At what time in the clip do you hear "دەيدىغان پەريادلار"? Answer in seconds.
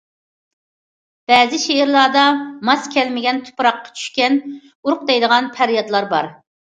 5.11-6.09